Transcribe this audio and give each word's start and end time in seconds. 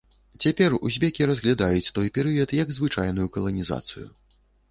Цяпер 0.43 0.75
узбекі 0.87 1.27
разглядаюць 1.31 1.93
той 1.99 2.09
перыяд 2.17 2.55
як 2.61 2.73
звычайную 2.79 3.27
каланізацыю. 3.35 4.07